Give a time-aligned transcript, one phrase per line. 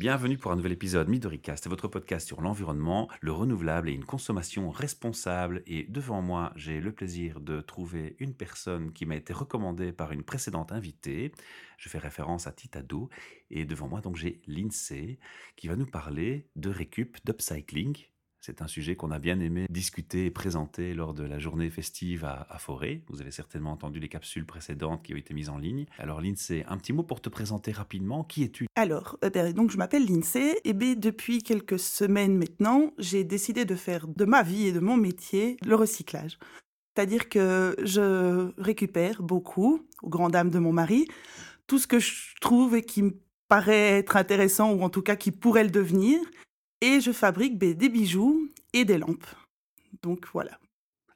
[0.00, 4.70] Bienvenue pour un nouvel épisode Midoricast, votre podcast sur l'environnement, le renouvelable et une consommation
[4.70, 5.62] responsable.
[5.66, 10.12] Et devant moi, j'ai le plaisir de trouver une personne qui m'a été recommandée par
[10.12, 11.32] une précédente invitée.
[11.76, 13.10] Je fais référence à Titado.
[13.50, 15.18] Et devant moi, donc, j'ai Lindsay
[15.54, 18.06] qui va nous parler de récup, d'upcycling
[18.40, 22.24] c'est un sujet qu'on a bien aimé discuter et présenter lors de la journée festive
[22.24, 23.02] à, Forêt.
[23.08, 25.86] Vous avez certainement entendu les capsules précédentes qui ont été mises en ligne.
[25.98, 28.24] Alors Lindsay, un petit mot pour te présenter rapidement.
[28.24, 28.66] Qui es-tu?
[28.76, 33.64] Alors, euh, ben, donc je m'appelle Lindsay et bien, depuis quelques semaines maintenant, j'ai décidé
[33.64, 36.38] de faire de ma vie et de mon métier le recyclage.
[36.94, 41.06] C'est-à-dire que je récupère beaucoup, aux grandes dames de mon mari,
[41.66, 43.12] tout ce que je trouve et qui me
[43.48, 46.20] paraît être intéressant ou en tout cas qui pourrait le devenir
[46.80, 49.26] et je fabrique des bijoux et des lampes.
[50.02, 50.58] Donc voilà.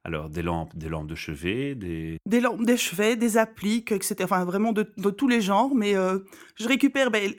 [0.06, 2.18] Alors, des lampes, des lampes de chevet, des...
[2.26, 4.16] Des lampes, des chevets, des appliques, etc.
[4.24, 5.74] Enfin, vraiment de, tous les genres.
[5.74, 6.18] Mais euh,
[6.56, 7.32] je récupère ben,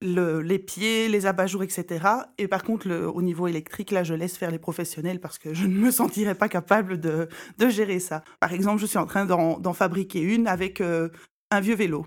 [0.00, 2.06] les pieds, les abat-jours, etc.
[2.38, 5.66] Et par contre, au niveau électrique, là, je laisse faire les professionnels parce que je
[5.66, 7.28] ne me sentirais pas capable de,
[7.68, 8.24] gérer ça.
[8.40, 11.10] Par exemple, je suis en train d'en fabriquer une avec euh,
[11.50, 12.06] un vieux vélo.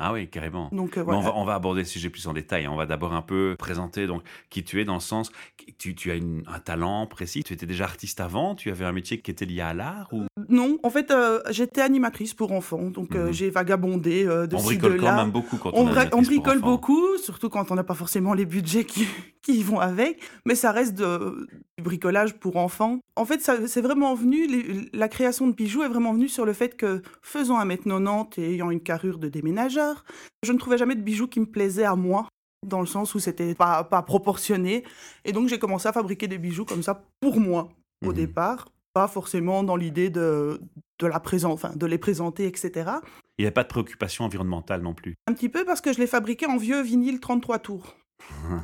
[0.00, 0.68] Ah oui, carrément.
[0.70, 2.68] Donc, euh, on, va, aborder le sujet plus en détail.
[2.68, 5.32] On va d'abord un peu présenter donc qui tu es dans le sens
[5.76, 7.42] tu, tu as un talent précis.
[7.42, 8.54] Tu étais déjà artiste avant.
[8.54, 10.24] Tu avais un métier qui était lié à l'art ou?
[10.48, 12.90] Non, en fait, euh, j'étais animatrice pour enfants.
[12.90, 13.32] Donc euh, mhm.
[13.32, 17.48] j'ai vagabondé de On bricole quand même beaucoup quand on, on, on bricole beaucoup, surtout
[17.48, 19.08] quand on n'a pas forcément les budgets qui,
[19.52, 20.20] qui vont avec.
[20.44, 22.98] Mais ça reste de, du bricolage pour enfants.
[23.16, 24.88] En fait, c'est vraiment venu.
[24.92, 28.38] la création de bijoux est vraiment venue sur le fait que faisant un mètre 90
[28.38, 30.04] et ayant une carrure de déménageur
[30.42, 32.28] je ne trouvais jamais de bijoux qui me plaisaient à moi,
[32.66, 34.84] dans le sens où c'était pas, pas proportionné.
[35.24, 37.68] Et donc j'ai commencé à fabriquer des bijoux comme ça pour moi,
[38.04, 38.14] au mhm.
[38.14, 38.68] départ.
[38.94, 40.60] Pas forcément dans l'idée de,
[40.98, 42.90] de, la présent, enfin, de les présenter, etc.
[43.38, 45.98] Il n'y a pas de préoccupation environnementale non plus Un petit peu parce que je
[45.98, 47.96] les fabriquais en vieux vinyle 33 tours.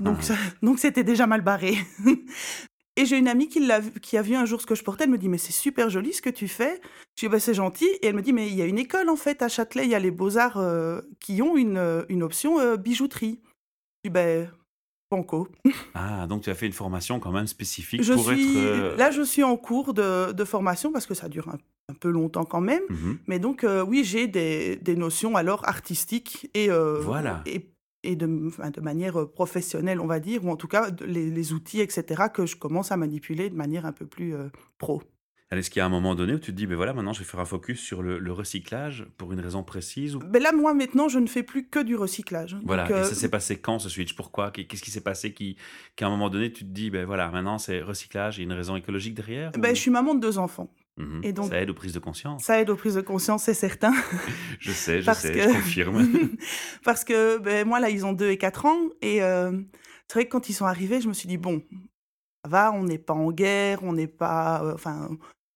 [0.00, 0.19] Donc,
[0.62, 1.76] donc c'était déjà mal barré.
[2.97, 5.04] Et j'ai une amie qui, a, qui a vu un jour ce que je portais.
[5.04, 6.81] Elle me dit, mais c'est super joli ce que tu fais.
[7.16, 7.87] Je dis, bah, c'est gentil.
[8.03, 9.84] Et elle me dit, mais il y a une école en fait à Châtelet.
[9.84, 13.41] Il y a les Beaux-Arts euh, qui ont une, euh, une option euh, bijouterie.
[14.04, 14.48] Je dis, ben,
[15.10, 15.48] banco.
[15.94, 18.97] Ah, donc tu as fait une formation quand même spécifique je pour suis, être.
[18.97, 22.44] Là, je suis en cours de, de, formation parce que ça dure un, peu longtemps
[22.44, 22.82] quand même.
[22.88, 23.19] Mhm.
[23.26, 27.43] Mais donc, oui, j'ai des, des, notions alors artistiques et, voilà.
[27.47, 27.74] et
[28.04, 31.81] et de, de, manière euh, professionnelle, on va dire, ou en tout cas les, outils,
[31.81, 34.48] etc., que je commence à manipuler de manière un peu plus euh,
[34.78, 35.03] pro.
[35.50, 37.20] Est-ce qu'il y a un moment donné où tu te dis, ben voilà, maintenant je
[37.20, 40.19] vais faire un focus sur le, recyclage pour une raison précise ou...
[40.19, 42.56] ben Là, moi, maintenant, je ne fais plus que du recyclage.
[42.64, 44.16] Voilà, et euh, ça s'est passé quand ce switch?
[44.16, 44.50] Pourquoi?
[44.50, 45.56] Qu'est-ce qui s'est passé qui,
[45.97, 48.47] qu'à un moment donné, tu te dis, ben voilà, maintenant c'est recyclage, il y a
[48.47, 50.70] une raison écologique derrière ben, Je suis maman de deux enfants.
[50.97, 51.21] Mhm.
[51.25, 52.44] Et donc, ça aide aux prises de conscience.
[52.44, 53.93] Ça aide aux prises de conscience, c'est certain.
[54.60, 56.09] je sais, je sais, je confirme.
[56.84, 58.78] Parce que ben, moi, là, ils ont 2 et 4 ans.
[59.03, 59.53] Et euh,
[60.09, 61.62] c'est vrai que quand ils sont arrivés, je me suis dit, bon,
[62.44, 64.62] ça va, on n'est pas en guerre, on n'est pas...
[64.62, 65.10] Euh, enfin,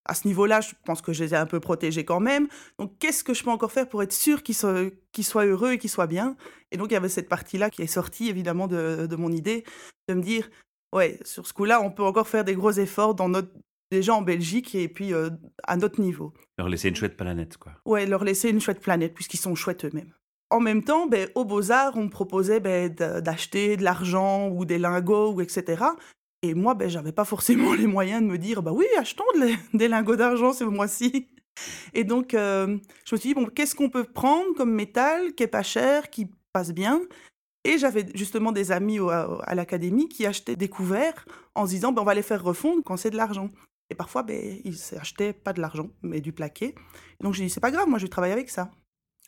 [0.05, 2.49] à ce niveau-là, je pense que je les ai un peu protégés quand même.
[2.79, 4.87] Donc, qu'est-ce que je peux encore faire pour être sûr qu'ils soient,
[5.21, 6.35] soient heureux et qu'ils soient bien?
[6.73, 9.65] Et donc, il y avait cette partie-là qui est sortie, évidemment, de, de mon idée,
[10.09, 10.49] de me dire,
[10.95, 13.51] ouais, sur ce coup-là, on peut encore faire des gros efforts dans notre
[13.91, 15.31] déjà en Belgique et puis euh,
[15.65, 16.33] à notre niveau.
[16.59, 17.73] Leur laisser une chouette planète, quoi.
[17.85, 20.13] Ouais, leur laisser une chouette planète, puisqu'ils sont chouettes eux-mêmes.
[20.51, 24.79] En même temps, ben, aux Beaux-Arts, on me proposait ben, d'acheter de l'argent ou des
[24.79, 25.85] lingots, ou etc.
[26.43, 29.25] Et moi, ben, j'avais pas forcément les moyens de me dire, bah oui, achetons
[29.75, 31.29] des lingots d'argent ce mois-ci.
[31.93, 35.43] Et donc, euh, je me suis dit, bon, qu'est-ce qu'on peut prendre comme métal qui
[35.43, 37.01] est pas cher, qui passe bien?
[37.65, 42.03] Et j'avais justement des amis à l'académie qui achetaient des couverts en se disant, ben,
[42.03, 43.51] on va les faire refondre quand c'est de l'argent.
[43.91, 46.75] Et parfois, ben, ils s'achetaient pas de l'argent, mais du plaqué.
[47.21, 48.71] donc j'ai dit, c'est pas grave, moi je vais travailler avec ça.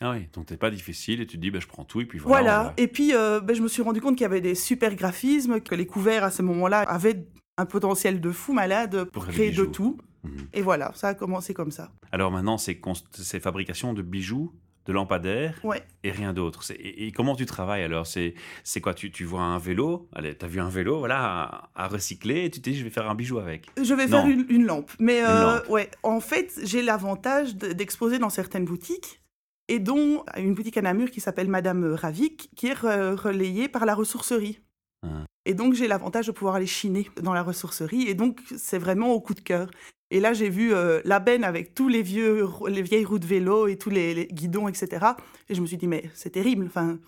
[0.03, 2.07] Ah oui, donc t'es pas difficile et tu te dis, ben, je prends tout et
[2.07, 2.43] puis voilà.
[2.43, 4.95] Voilà, et puis euh, ben, je me suis rendu compte qu'il y avait des super
[4.95, 7.27] graphismes, que les couverts à ce moment-là avaient
[7.59, 9.99] un potentiel de fou malade pour créer de tout.
[10.25, 10.49] Mhm.
[10.53, 11.91] Et voilà, ça a commencé comme ça.
[12.13, 12.81] Alors maintenant, c'est
[13.13, 14.53] ces fabrications de bijoux
[14.87, 15.61] de lampadaires
[16.03, 16.63] et rien d'autre.
[16.79, 18.07] Et, comment tu travailles alors?
[18.07, 18.95] C'est quoi?
[18.95, 20.09] Tu, tu, vois un vélo?
[20.15, 22.91] Allez, tu as vu un vélo voilà, à, recycler et tu te dis je vais
[22.91, 23.67] faire un bijou avec.
[23.83, 24.91] Je vais faire une, lampe.
[24.99, 29.21] Mais euh, ouais, en fait, j'ai l'avantage d'exposer dans certaines boutiques
[29.69, 33.95] et dont une boutique à Namur qui s'appelle Madame Ravik qui est relayée par la
[33.95, 34.61] ressourcerie.
[35.03, 35.25] Ah.
[35.47, 39.11] Et donc j'ai l'avantage de pouvoir aller chiner dans la ressourcerie et donc c'est vraiment
[39.13, 39.71] au coup de cœur.
[40.11, 43.27] Et là, j'ai vu euh, la benne avec tous les vieux, les vieilles roues de
[43.27, 45.07] vélo et tous les, guidons, etc.
[45.49, 46.67] Et je me suis dit, mais c'est terrible.
[46.67, 46.99] Enfin,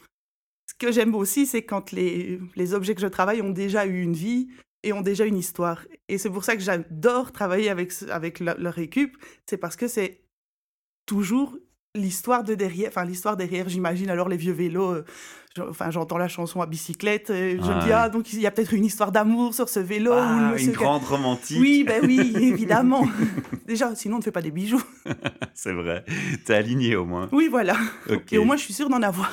[0.69, 4.03] ce que j'aime aussi, c'est quand les, les objets que je travaille ont déjà eu
[4.03, 4.49] une vie
[4.85, 5.85] et ont déjà une histoire.
[6.09, 9.17] Et c'est pour ça que j'adore travailler avec, avec leur récup.
[9.47, 10.21] C'est parce que c'est
[11.07, 11.57] toujours
[11.95, 15.05] l'histoire de derrière, enfin l'histoire derrière, j'imagine alors les vieux vélos, euh,
[15.61, 18.51] enfin, j'entends la chanson à bicyclette, et je me dis, ah, donc il y a
[18.51, 20.13] peut-être une histoire d'amour sur ce vélo.
[20.15, 21.59] Ah, une grande romantique.
[21.61, 23.07] Oui, ben oui, évidemment.
[23.67, 24.83] Déjà, sinon, on ne fait pas des bijoux.
[25.55, 26.05] c'est vrai.
[26.45, 27.29] T'es aligné au moins.
[27.33, 27.77] Oui, voilà.
[28.31, 29.33] Et au moins, je suis sûre d'en avoir.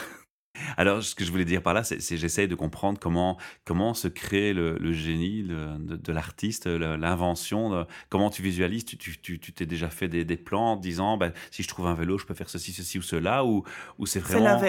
[0.77, 3.94] Alors, ce que je voulais dire par là, c'est que j'essaye de comprendre comment, comment
[3.94, 8.85] se crée le, génie de, l'artiste, l'invention, comment tu visualises.
[8.85, 12.25] Tu t'es déjà fait des, plans en disant, ben, si je trouve un vélo, je
[12.25, 13.63] peux faire ceci, ceci ou cela, ou,
[13.97, 14.61] ou c'est vraiment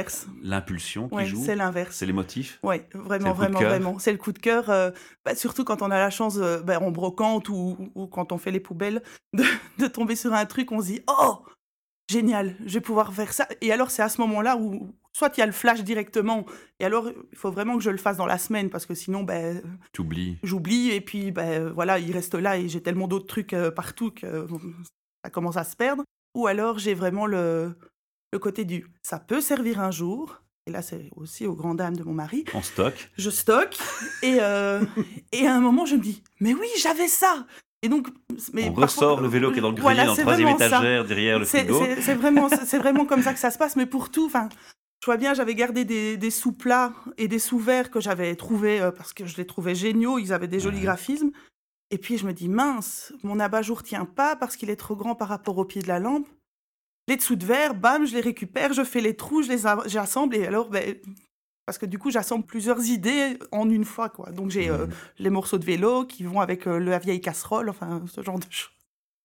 [0.42, 1.42] l'impulsion qui joue?
[1.44, 1.96] C'est l'inverse.
[1.96, 3.98] C'est l'émotif Oui, vraiment, vraiment, vraiment.
[3.98, 4.90] C'est le coup de cœur, euh,
[5.24, 8.38] bah, surtout quand on a la chance, euh, bah, en brocante ou, ou, quand on
[8.38, 9.02] fait les poubelles,
[9.32, 9.44] de,
[9.78, 11.44] de tomber sur un truc, on se dit, oh
[12.10, 13.46] génial, je vais pouvoir faire ça.
[13.60, 16.46] Et alors, c'est à ce moment-là où, soit il y a le flash directement,
[16.78, 19.22] et alors il faut vraiment que je le fasse dans la semaine, parce que sinon,
[19.22, 19.62] ben.
[20.42, 24.10] J'oublie, et puis, ben voilà, il reste là, et j'ai tellement d'autres trucs euh, partout
[24.10, 24.46] que
[25.24, 26.04] ça commence à se perdre.
[26.34, 27.74] Ou alors, j'ai vraiment le,
[28.32, 30.42] le côté du ça peut servir un jour.
[30.66, 32.44] Et là, c'est aussi aux grandes dames de mon mari.
[32.54, 33.10] En stock.
[33.16, 33.78] Je stocke.
[34.22, 34.80] et, euh,
[35.32, 37.46] et à un moment, je me dis, mais oui, j'avais ça.
[37.82, 38.08] Et donc,
[38.52, 41.38] mais on ressort le vélo qui est dans le grenier, dans la troisième étagère, derrière
[41.38, 41.82] le frigo.
[42.00, 43.74] C'est vraiment, c'est vraiment comme ça que ça se passe.
[43.74, 44.50] Mais pour tout, enfin,
[45.00, 48.90] je vois bien, j'avais gardé des, des sous-plats et des sous-verts que j'avais trouvés euh,
[48.90, 50.18] parce que je les trouvais géniaux.
[50.18, 51.30] Ils avaient des jolis graphismes.
[51.90, 55.14] Et puis je me dis mince, mon abat-jour tient pas parce qu'il est trop grand
[55.14, 56.28] par rapport au pied de la lampe.
[57.08, 60.36] Les dessous de verre, bam, je les récupère, je fais les trous, je les j'assemble
[60.36, 60.94] et alors ben,
[61.70, 64.08] parce que du coup, j'assemble plusieurs idées en une fois.
[64.08, 64.32] Quoi.
[64.32, 64.86] Donc, j'ai euh,
[65.20, 68.46] les morceaux de vélo qui vont avec euh, la vieille casserole, enfin, ce genre de
[68.50, 68.79] choses.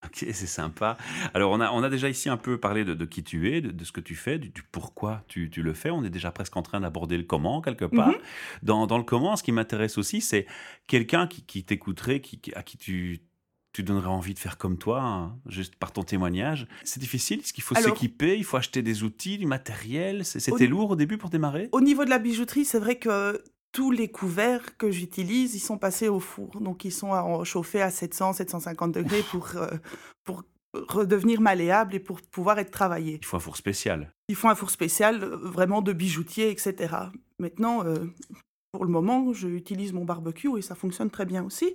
[0.06, 0.98] Ok, c'est sympa.
[1.34, 3.84] Alors, on a, on a déjà ici un peu parlé de, qui tu es, de,
[3.84, 5.90] ce que tu fais, du, pourquoi tu, tu, le fais.
[5.90, 8.10] On est déjà presque en train d'aborder le comment, quelque part.
[8.10, 8.16] Mmh
[8.63, 10.46] dans, dans, le comment, ce qui m'intéresse aussi, c'est
[10.88, 13.22] quelqu'un qui, qui t'écouterait, qui, à qui tu
[13.75, 16.66] tu donnerais envie de faire comme toi, hein, juste par ton témoignage.
[16.86, 20.24] C'est difficile Est-ce qu'il faut s'équiper Il faut acheter des outils, du matériel?
[20.24, 21.68] C'était lourd au début pour démarrer?
[21.74, 23.44] Au niveau de la bijouterie, c'est vrai que
[23.75, 26.62] tous les couverts que j'utilise, ils sont passés au four.
[26.62, 29.68] Donc, ils sont chauffés à 700, 750 degrés pour, euh,
[30.24, 30.44] pour
[30.74, 33.19] redevenir malléables et pour pouvoir être travaillés.
[33.22, 34.13] Il faut un four spécial.
[34.30, 36.95] Il faut un four spécial, euh, vraiment de bijoutier, etc.
[37.38, 38.06] Maintenant, euh,
[38.75, 41.74] pour le moment, j'utilise mon barbecue et ça fonctionne très bien aussi.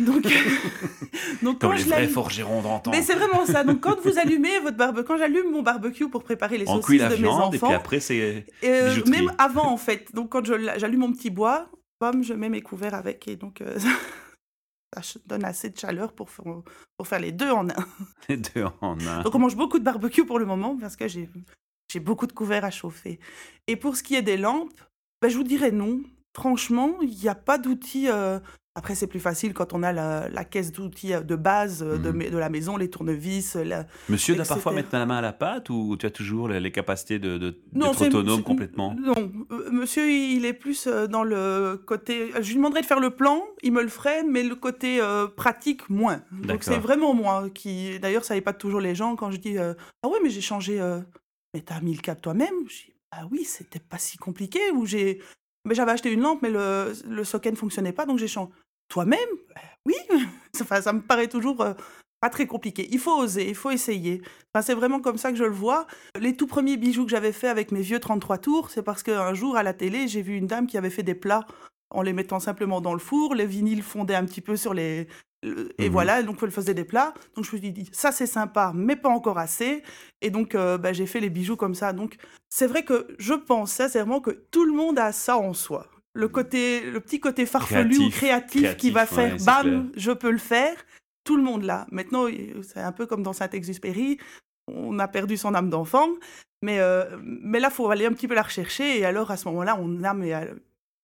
[0.00, 0.22] Donc,
[1.42, 2.90] donc Comme quand les je vrais forgerons d'antan.
[2.90, 3.64] Mais c'est vraiment ça.
[3.64, 7.16] Donc quand vous allumez votre barbecue, quand j'allume mon barbecue pour préparer les saucisses de
[7.16, 10.14] mes enfants, et puis après c'est euh, même avant en fait.
[10.14, 11.70] Donc quand j'allume mon petit bois,
[12.02, 13.78] bam, je mets mes couverts avec et donc euh,
[15.02, 16.28] ça donne assez de chaleur pour
[16.98, 17.86] pour faire les deux en un.
[18.28, 19.22] Les deux en un.
[19.22, 21.30] Donc on mange beaucoup de barbecue pour le moment parce que j'ai
[21.90, 23.18] j'ai beaucoup de couverts à chauffer.
[23.66, 24.82] Et pour ce qui est des lampes,
[25.22, 26.02] ben, je vous dirais non.
[26.34, 28.08] Franchement, il n'y a pas d'outils.
[28.08, 28.38] Euh,
[28.74, 32.30] après, c'est plus facile quand on a la, caisse d'outils euh, de base euh, mmh.
[32.30, 33.58] de, la maison, les tournevis.
[34.08, 37.18] Monsieur doit parfois mettre la main à la pâte ou tu as toujours les, capacités
[37.18, 38.96] de, d'être autonome complètement?
[38.98, 39.30] Non,
[39.70, 42.30] monsieur, il est plus dans le côté.
[42.40, 45.00] Je lui demanderais de faire le plan, il me le ferait, mais le côté
[45.36, 46.22] pratique, moins.
[46.32, 47.98] Donc c'est vraiment moi qui.
[48.00, 50.80] D'ailleurs, ça n'est pas toujours les gens quand je dis Ah ouais, mais j'ai changé.
[51.52, 54.60] Mais t'as mis le cap toi-même Je dis Ah oui, c'était pas si compliqué.
[54.72, 55.20] Ou j'ai
[55.64, 58.50] mais j'avais acheté une lampe, mais le, le socket ne fonctionnait pas, donc j'ai changé.
[58.88, 59.18] Toi-même?
[59.54, 59.94] Ben Oui
[60.52, 61.72] Ça me paraît toujours euh,
[62.20, 62.88] pas très compliqué.
[62.90, 64.22] Il faut oser, il faut essayer.
[64.54, 65.86] Enfin, c'est vraiment comme ça que je le vois.
[66.18, 69.34] Les tout premiers bijoux que j'avais fait avec mes vieux 33 tours, c'est parce qu'un
[69.34, 71.46] jour à la télé, j'ai vu une dame qui avait fait des plats
[71.90, 73.34] en les mettant simplement dans le four.
[73.34, 75.08] Les vinyles fondaient un petit peu sur les,
[75.42, 77.14] et mmh voilà, donc elle faisait des plats.
[77.34, 79.82] Donc je me suis dit, ça c'est sympa, mais pas encore assez.
[80.20, 81.92] Et donc euh, bah, j'ai fait les bijoux comme ça.
[81.92, 82.16] Donc
[82.48, 85.88] c'est vrai que je pense sincèrement que tout le monde a ça en soi.
[86.14, 90.38] Le, côté, le petit côté farfelu ou créatif, qui va faire, bam, je peux le
[90.38, 90.76] faire.
[91.24, 91.86] Tout le monde l'a.
[91.90, 92.26] Maintenant,
[92.62, 94.18] c'est un peu comme dans Saint-Exupéry.
[94.68, 96.08] On a perdu son âme d'enfant.
[96.60, 98.98] Mais, euh, mais là, il faut aller un petit peu la rechercher.
[98.98, 100.54] Et alors, à ce moment-là, on a mais, euh,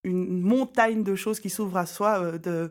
[0.04, 2.70] une montagne de choses qui s'ouvrent à soi, de,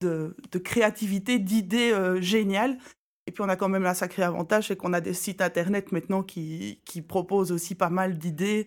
[0.00, 2.78] de, créativité, d'idées euh, géniales.
[3.26, 5.92] Et puis on a quand même un sacré avantage, c'est qu'on a des sites internet
[5.92, 8.66] maintenant qui, qui proposent aussi pas mal d'idées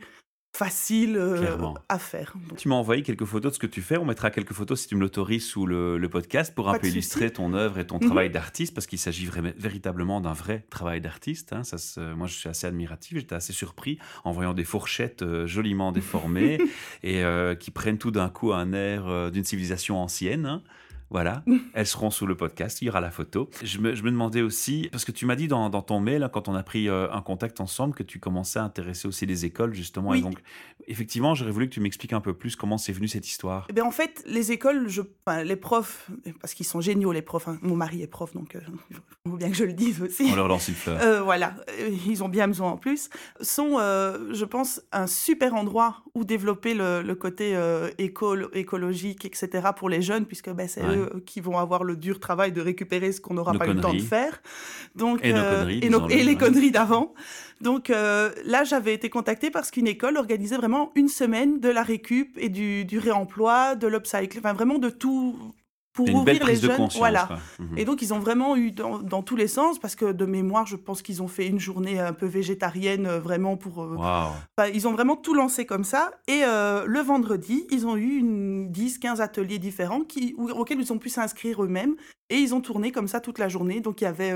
[0.58, 1.56] faciles euh,
[1.88, 2.34] à faire.
[2.58, 3.98] Tu m'as envoyé quelques photos de ce que tu fais.
[3.98, 7.32] On mettra quelques photos si tu me l'autorises sous le, podcast pour un peu illustrer
[7.32, 8.06] ton œuvre et ton mhm.
[8.06, 11.54] travail d'artiste parce qu'il s'agit véritablement d'un vrai travail d'artiste.
[11.54, 11.64] Hein.
[11.64, 11.78] Ça,
[12.16, 13.18] moi, je suis assez admiratif.
[13.18, 16.60] J'étais assez surpris en voyant des fourchettes euh, joliment déformées
[17.04, 17.24] et
[17.60, 20.46] qui prennent tout d'un coup un air d'une civilisation ancienne.
[20.46, 20.64] Hein.
[21.10, 23.50] Voilà, elles seront sous le podcast, il y aura la photo.
[23.64, 26.64] Je me, demandais aussi, parce que tu m'as dit dans, ton mail, quand on a
[26.64, 30.14] pris euh, un contact ensemble, que tu commençais à intéresser aussi les écoles, justement.
[30.14, 30.40] Et donc,
[30.88, 33.68] effectivement, j'aurais voulu que tu m'expliques un peu plus comment c'est venu cette histoire.
[33.70, 35.02] Eh bien, en fait, les écoles, je,
[35.44, 36.10] les profs,
[36.42, 37.58] parce qu'ils sont géniaux, les profs, hein.
[37.62, 38.58] mon mari est prof, donc
[38.90, 38.98] il
[39.30, 40.28] faut bien que je le dise aussi.
[40.32, 41.00] On leur lance une fleur.
[41.02, 41.56] Euh, voilà,
[42.06, 43.10] ils ont bien besoin en plus.
[43.40, 47.58] Sont, je pense, un super endroit où développer le, côté
[47.98, 52.52] écologique, etc., pour les jeunes, puisque ben, c'est eux qui vont avoir le dur travail
[52.52, 54.42] de récupérer ce qu'on n'aura pas eu le temps de faire.
[54.96, 57.14] Donc, et, et, les conneries d'avant.
[57.62, 61.84] Donc euh, là, j'avais été contactée parce qu'une école organisait vraiment une semaine de la
[61.84, 65.36] récup et du, du réemploi, de l'upcycle, enfin vraiment de tout,
[65.98, 66.88] pour ouvrir les jeunes.
[66.96, 67.28] Voilà.
[67.60, 67.78] Mhm.
[67.78, 70.68] Et donc, ils ont vraiment eu dans, dans, tous les sens, parce que de mémoire,
[70.68, 73.84] je pense qu'ils ont fait une journée un peu végétarienne, euh, vraiment pour.
[73.84, 73.98] Euh,
[74.74, 76.12] ils ont vraiment tout lancé comme ça.
[76.28, 81.00] Et euh, le vendredi, ils ont eu une 10-15 ateliers différents qui, auxquels ils ont
[81.00, 81.96] pu s'inscrire eux-mêmes.
[82.30, 83.80] Et ils ont tourné comme ça toute la journée.
[83.80, 84.34] Donc, il y avait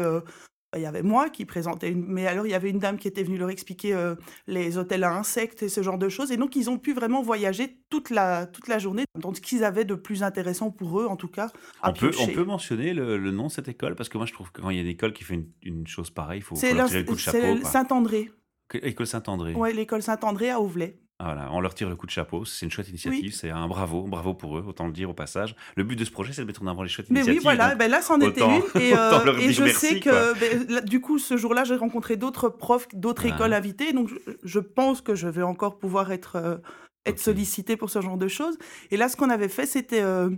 [0.75, 3.23] il y avait moi qui présentais, mais alors il y avait une dame qui était
[3.23, 4.15] venue leur expliquer euh,
[4.47, 6.31] les hôtels à insectes et ce genre de choses.
[6.31, 9.63] Et donc, ils ont pu vraiment voyager toute la, toute la journée dans ce qu'ils
[9.63, 11.51] avaient de plus intéressant pour eux, en tout cas.
[11.83, 13.95] on, peut, on peut mentionner le, nom de cette école?
[13.95, 15.87] Parce que moi, je trouve que quand il y a une école qui fait une,
[15.87, 17.37] chose pareille, il faut, faut leur tirer le coup de chapeau.
[17.37, 18.31] C'est Saint-André.
[18.73, 19.53] École Saint-André.
[19.55, 20.97] Oui, l'école Saint-André à Auvelay.
[21.23, 22.45] Voilà, on leur tire le coup de chapeau.
[22.45, 23.33] C'est une chouette initiative.
[23.33, 25.55] C'est un bravo, bravo pour eux, autant le dire au passage.
[25.75, 27.39] Le but de ce projet, c'est de mettre en avant les chouettes Mais initiatives.
[27.39, 28.81] oui, voilà, ben là, c'en était une.
[28.81, 32.87] Et, euh, et je sais que, ben, du coup, ce jour-là, j'ai rencontré d'autres profs,
[32.93, 33.93] d'autres écoles invitées.
[33.93, 34.09] Donc,
[34.43, 36.57] je, pense que je vais encore pouvoir être, euh,
[37.05, 38.57] être sollicité pour ce genre de choses.
[38.89, 40.29] Et là, ce qu'on avait fait, c'était euh,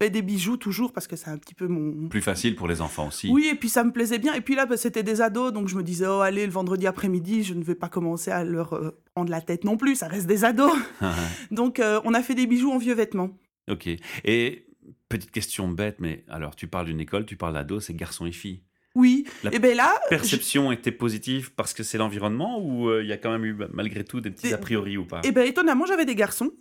[0.00, 2.08] des bijoux toujours parce que c'est un petit peu mon.
[2.08, 3.30] Plus facile pour les enfants aussi.
[3.30, 4.34] Oui, et puis ça me plaisait bien.
[4.34, 6.86] Et puis là, bah, c'était des ados, donc je me disais, oh, allez, le vendredi
[6.86, 10.08] après-midi, je ne vais pas commencer à leur euh, prendre la tête non plus, ça
[10.08, 10.72] reste des ados.
[11.50, 13.30] donc euh, on a fait des bijoux en vieux vêtements.
[13.70, 13.88] Ok.
[14.24, 14.66] Et
[15.08, 18.32] petite question bête, mais alors tu parles d'une école, tu parles d'ados, c'est garçons et
[18.32, 18.62] filles.
[18.96, 19.92] Oui, et eh ben là.
[20.08, 23.56] Perception était positive parce que c'est l'environnement ou euh, il y a quand même eu
[23.72, 25.20] malgré tout des petits a priori ou pas?
[25.24, 26.52] Eh ben étonnamment, j'avais des garçons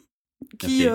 [0.58, 0.88] qui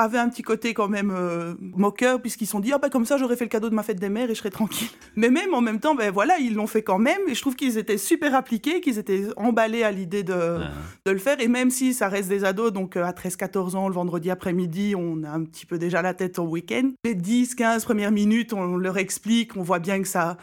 [0.00, 3.04] avait un petit côté quand même euh, moqueur, puisqu'ils se sont dit, ah bah comme
[3.04, 4.88] ça j'aurais fait le cadeau de ma fête des mères et je serais tranquille.
[5.16, 7.54] Mais même en même temps, ben voilà, ils l'ont fait quand même, et je trouve
[7.54, 10.58] qu'ils étaient super appliqués, qu'ils étaient emballés à l'idée de,
[11.04, 13.88] de le faire, et même si ça reste des ados, donc euh, à 13-14 ans,
[13.88, 16.90] le vendredi après-midi, on a un petit peu déjà la tête au week-end.
[17.04, 20.36] Les 10-15 premières minutes, on leur explique, on voit bien que ça...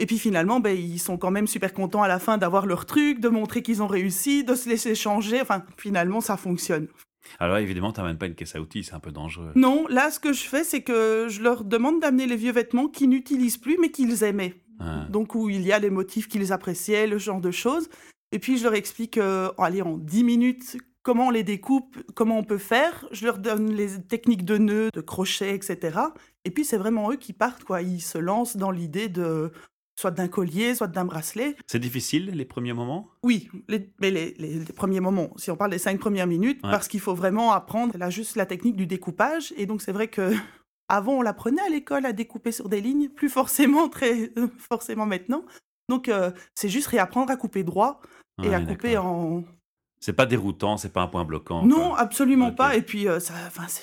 [0.00, 2.84] Et puis finalement, ben, ils sont quand même super contents à la fin d'avoir leur
[2.84, 5.40] truc, de montrer qu'ils ont réussi, de se laisser changer.
[5.40, 6.88] Enfin, finalement, ça fonctionne.
[7.38, 9.52] Alors évidemment, tu n'amènes pas une caisse à outils, c'est un peu dangereux.
[9.54, 12.88] Non, là, ce que je fais, c'est que je leur demande d'amener les vieux vêtements
[12.88, 14.54] qu'ils n'utilisent plus, mais qu'ils aimaient.
[14.80, 15.06] Ah.
[15.10, 17.88] Donc, où il y a les motifs qu'ils appréciaient, le genre de choses.
[18.32, 22.38] Et puis, je leur explique, euh, allez, en 10 minutes, comment on les découpe, comment
[22.38, 23.06] on peut faire.
[23.12, 25.98] Je leur donne les techniques de nœuds, de crochet, etc.
[26.44, 27.82] Et puis, c'est vraiment eux qui partent, quoi.
[27.82, 29.52] Ils se lancent dans l'idée de
[29.96, 31.56] soit d'un collier, soit d'un bracelet.
[31.66, 33.10] C'est difficile les premiers moments?
[33.22, 37.00] Oui, les, mais les, premiers moments, si on parle des cinq premières minutes, parce qu'il
[37.00, 39.52] faut vraiment apprendre là juste la technique du découpage.
[39.56, 40.32] Et donc c'est vrai que
[40.88, 45.44] avant on l'apprenait à l'école à découper sur des lignes, plus forcément très forcément maintenant.
[45.88, 48.00] Donc euh, c'est juste réapprendre à couper droit
[48.42, 49.44] et à couper en,
[50.04, 51.64] c'est pas déroutant, c'est pas un point bloquant.
[51.64, 52.76] Non, absolument pas.
[52.76, 53.20] Et puis, euh,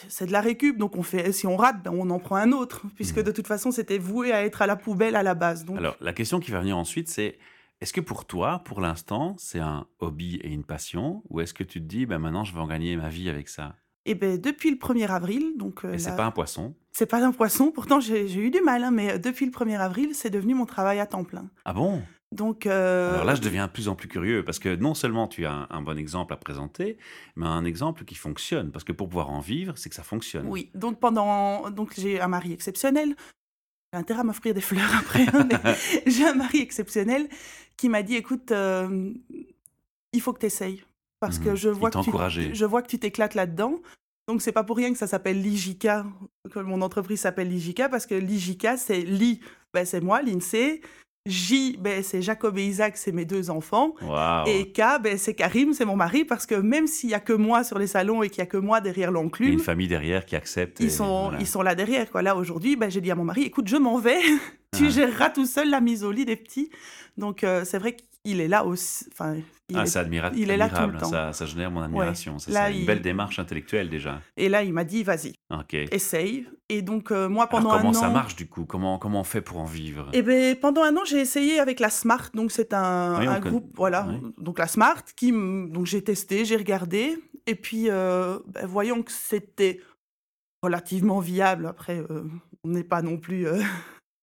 [0.08, 2.52] c'est de la récup, donc on fait, si on rate, ben, on en prend un
[2.52, 3.24] autre, puisque mhm.
[3.24, 5.66] de toute façon, c'était voué à être à la poubelle à la base.
[5.66, 5.80] Donc...
[5.80, 7.40] Alors, la question qui va venir ensuite, c'est
[7.82, 11.64] est-ce que pour toi, pour l'instant, c'est un hobby et une passion, ou est-ce que
[11.64, 13.74] tu te dis, ben maintenant, je vais en gagner ma vie avec ça?
[14.06, 15.86] Eh ben, depuis le 1er avril, donc.
[15.86, 16.76] Euh, et c'est pas un poisson?
[16.92, 17.72] C'est pas un poisson.
[17.72, 20.68] Pourtant, j'ai eu du mal, hein, mais euh, depuis le 1er avril, c'est devenu mon
[20.68, 21.50] travail à temps plein.
[21.66, 22.04] Ah bon?
[22.32, 25.28] Donc, euh, Alors là, je deviens de plus en plus curieux parce que non seulement
[25.28, 26.98] tu as un, bon exemple à présenter,
[27.36, 28.72] mais un exemple qui fonctionne.
[28.72, 30.48] Parce que pour pouvoir en vivre, c'est que ça fonctionne.
[30.48, 33.16] Oui, donc pendant, donc j'ai un mari exceptionnel.
[33.92, 35.26] J'ai intérêt à m'offrir des fleurs après.
[35.34, 35.50] Hein,
[36.08, 37.28] j'ai un mari exceptionnel
[37.76, 39.14] qui m'a dit, écoute, euh,
[40.14, 40.84] il faut que tu essayes
[41.20, 41.56] parce que mhm.
[41.56, 43.82] je vois que, tu, je vois que tu t'éclates là-dedans.
[44.30, 46.06] Donc c'est pas pour rien que ça s'appelle l'IJICA,
[46.50, 49.42] que mon entreprise s'appelle l'IJICA parce que l'IJICA c'est l'I,
[49.74, 50.82] ben, c'est moi, l'INSEE.
[51.28, 53.94] J, ben, c'est Jacob et Isaac, c'est mes deux enfants.
[54.48, 57.34] Et K, ben, c'est Karim, c'est mon mari, parce que même s'il n'y a que
[57.34, 59.50] moi sur les salons et qu'il n'y a que moi derrière l'enclume...
[59.50, 60.80] Il y a une famille derrière qui accepte.
[60.80, 62.10] Ils, sont, ils sont là derrière.
[62.10, 62.24] Quoi.
[62.24, 64.20] Là, aujourd'hui, ben, j'ai dit à mon mari, écoute, je m'en vais,
[64.78, 64.90] tu ah.
[64.90, 66.70] géreras tout seul la mise au lit des petits.
[67.18, 69.06] Donc, euh, c'est vrai qu'il est là aussi.
[69.12, 69.36] Enfin,
[69.70, 70.38] il ah, c'est admirable.
[70.38, 71.10] Il est là tout le temps.
[71.10, 72.40] Ça, ça génère mon admiration.
[72.40, 74.22] c'est une belle démarche intellectuelle déjà.
[74.38, 75.34] Et là, il m'a dit, vas-y,
[75.92, 76.48] essaye.
[76.70, 77.82] Et donc, euh, moi, pendant comment un an...
[77.82, 78.66] Comment ça marche du coup?
[78.66, 80.10] Comment, comment on fait pour en vivre?
[80.14, 82.30] Eh ben, pendant un an, j'ai essayé avec la Smart.
[82.34, 84.08] Donc, c'est un, un groupe, voilà.
[84.38, 87.18] Donc, la Smart, qui, donc j'ai testé, j'ai regardé.
[87.46, 89.82] Et puis, euh, ben, voyons que c'était
[90.64, 91.66] relativement viable.
[91.66, 92.24] Après, euh,
[92.64, 93.48] n'est pas non plus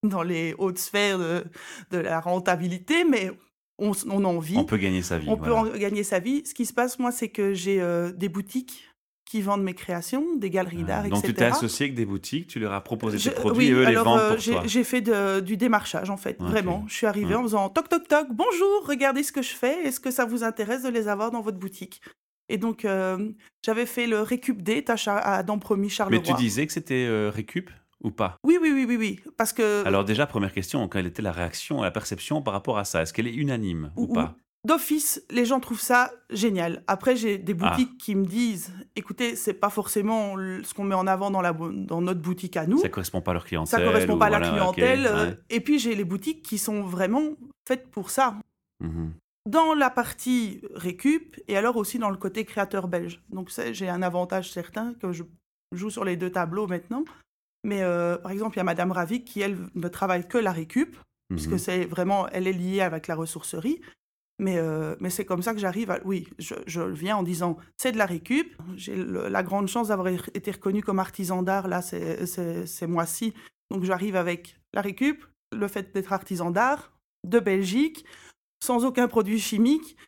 [0.03, 1.45] dans les hautes sphères de,
[1.91, 3.31] de la rentabilité, mais
[3.79, 4.57] on, on, a envie.
[4.57, 5.29] On peut gagner sa vie.
[5.29, 6.45] On peut en gagner sa vie.
[6.47, 7.83] Ce qui se passe, moi, c'est que j'ai
[8.17, 8.89] des boutiques
[9.29, 11.11] qui vendent mes créations, des galeries d'art, etc.
[11.11, 13.85] Donc tu t'es associé avec des boutiques, tu leur as proposé tes produits et eux
[13.85, 14.63] les vendent pour toi.
[14.65, 15.03] J'ai fait
[15.43, 16.85] du démarchage en fait, vraiment.
[16.89, 20.01] Je suis arrivée en faisant toc toc toc, bonjour, regardez ce que je fais, est-ce
[20.01, 22.01] que ça vous intéresse de les avoir dans votre boutique?
[22.49, 23.31] Et donc euh,
[23.63, 26.23] j'avais fait le Récup D à Dampromis Charleroi.
[26.27, 27.71] Mais tu disais que c'était euh, Récup?
[28.03, 28.37] Ou pas?
[28.45, 29.85] Oui, oui, oui, oui, oui, parce que...
[29.87, 33.03] Alors déjà, première question, quelle était la réaction, la perception par rapport à ça?
[33.03, 34.37] Est-ce qu'elle est unanime ou pas?
[34.67, 36.83] D'office, les gens trouvent ça génial.
[36.89, 37.71] Après, j'ai des ah.
[37.71, 41.53] boutiques qui me disent écoutez, c'est pas forcément ce qu'on met en avant dans, la,
[41.53, 42.79] dans notre boutique à nous.
[42.79, 43.79] Ça correspond pas à leur clientèle.
[43.79, 45.07] Ça correspond pas à la clientèle.
[45.07, 47.23] Euh, et puis, j'ai les boutiques qui sont vraiment
[47.67, 48.35] faites pour ça.
[48.81, 49.09] Mmh
[49.47, 53.23] dans la partie récup et alors aussi dans le côté créateur belge.
[53.31, 55.25] Donc, j'ai un avantage certain que je
[55.73, 57.03] joue sur les deux tableaux maintenant.
[57.69, 60.53] Mais euh, par exemple, il y a Madame Ravik qui, elle, ne travaille que la
[60.53, 60.97] récup,
[61.29, 63.83] puisque mmh c'est vraiment, elle est liée avec la ressourcerie.
[64.39, 65.99] Mais, euh, mais c'est comme ça que j'arrive à...
[66.07, 68.57] Oui, je, je, viens en disant, c'est de la récup.
[68.75, 73.35] J'ai la grande chance d'avoir été reconnue comme artisan d'art, là, c'est moi-ci.
[73.71, 76.93] Donc j'arrive avec la récup, le fait d'être artisan d'art,
[77.27, 78.07] de Belgique,
[78.65, 79.99] sans aucun produit chimique,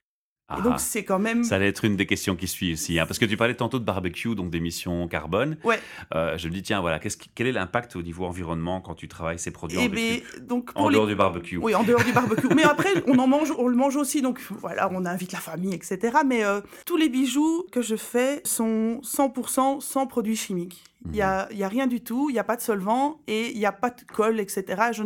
[0.57, 0.79] donc, ah.
[0.79, 1.45] c'est quand même.
[1.45, 2.99] Ça allait être une des questions qui suit aussi.
[2.99, 5.57] Hein, parce que tu parlais tantôt de barbecue, donc d'émissions carbone.
[5.65, 5.81] Ouais.
[6.15, 6.99] Euh, je me dis, tiens, voilà,
[7.35, 10.91] quel est l'impact au niveau environnement quand tu travailles ces produits en, eh donc, en
[10.91, 11.57] dehors du barbecue?
[11.57, 12.49] Oui, en dehors du barbecue.
[12.55, 14.23] mais après, on en mange, on le mange aussi.
[14.23, 16.19] Donc, voilà, on invite la famille, etc.
[16.27, 20.85] Mais euh, tous les bijoux que je fais sont 100% sans produits chimiques.
[21.07, 21.57] Il n'y a, mhm.
[21.57, 23.73] y a rien du tout, il n'y a pas de solvant et il n'y a
[23.73, 24.91] pas de colle, etc.
[24.93, 25.03] Je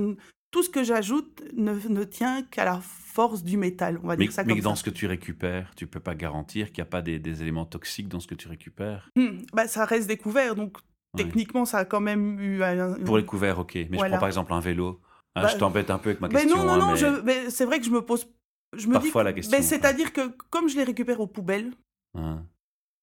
[0.50, 2.80] tout ce que j'ajoute ne, ne tient qu'à la
[3.14, 5.86] force du métal, on va mais, dire ça mais dans ce que tu récupères, tu
[5.86, 9.08] peux pas garantir qu'il n'y a pas des, éléments toxiques dans ce que tu récupères?
[9.14, 10.78] Hmm, bah, Ça reste des couverts, donc
[11.16, 12.94] techniquement, ça a quand même eu un...
[13.04, 13.74] Pour les couverts, ok.
[13.74, 15.00] Mais je prends par exemple un vélo.
[15.36, 16.56] Hein, bah, je t'embête un peu avec ma question.
[16.56, 17.50] Mais non, non, non, mais...
[17.50, 18.26] c'est vrai que je me pose...
[18.76, 19.26] Je me Parfois dis...
[19.26, 19.62] la question.
[19.62, 21.70] C'est-à-dire que comme je les récupère aux poubelles,
[22.18, 22.42] hein.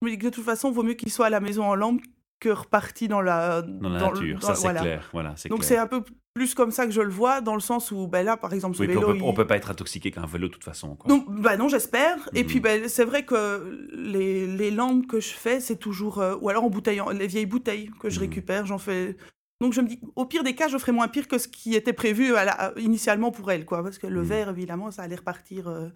[0.01, 1.63] je me dis que de toute façon, il vaut mieux qu'ils soient à la maison
[1.63, 2.01] en lampe
[2.41, 4.41] que reparti dans la, dans la nature.
[4.43, 5.07] ça, c'est clair.
[5.13, 7.91] Voilà, Donc, c'est un peu plus comme ça que je le vois, dans le sens
[7.91, 9.15] où, ben là, par exemple, ce vélo...
[9.21, 10.95] On peut, peut pas être intoxiqué qu'un vélo, de toute façon.
[10.95, 11.13] Quoi.
[11.13, 12.17] Non, bah non j'espère.
[12.33, 12.63] Et puis, mhm.
[12.63, 16.19] ben, c'est vrai que les, les, lampes que je fais, c'est toujours...
[16.19, 18.21] Euh, ou alors en bouteille, les vieilles bouteilles que je mhm.
[18.21, 19.15] récupère, j'en fais...
[19.59, 21.75] Donc, je me dis, au pire des cas, je ferai moins pire que ce qui
[21.75, 23.83] était prévu à initialement pour elle, quoi.
[23.83, 24.27] Parce que le mhm.
[24.27, 25.67] verre, évidemment, ça allait repartir...
[25.67, 25.89] Euh,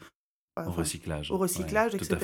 [0.57, 1.31] au recyclage.
[1.31, 2.17] Au recyclage, etc.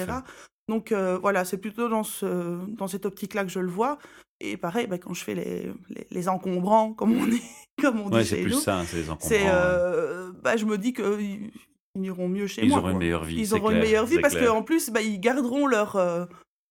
[0.67, 3.97] Donc euh, voilà, c'est plutôt dans, ce, dans cette optique-là que je le vois.
[4.39, 5.71] Et pareil, bah, quand je fais les,
[6.09, 7.41] les, encombrants, comme on, est,
[7.81, 9.35] comme on dit c'est plus ça, c'est les encombrants.
[9.35, 11.51] Euh, bah, je me dis qu'ils
[11.95, 12.79] ils iront mieux chez ils moi.
[12.79, 15.67] Auront une meilleure vie, ils auront une meilleure vie parce qu'en plus, bah, ils garderont
[15.67, 16.25] leur, euh,